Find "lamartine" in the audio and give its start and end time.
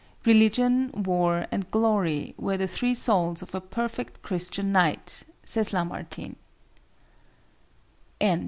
5.73-6.37